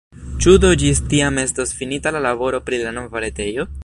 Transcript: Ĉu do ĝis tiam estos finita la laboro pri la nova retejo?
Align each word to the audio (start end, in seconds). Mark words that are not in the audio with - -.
Ĉu 0.43 0.53
do 0.63 0.71
ĝis 0.83 1.01
tiam 1.11 1.37
estos 1.41 1.75
finita 1.81 2.15
la 2.17 2.25
laboro 2.29 2.63
pri 2.71 2.81
la 2.87 2.95
nova 2.99 3.23
retejo? 3.27 3.69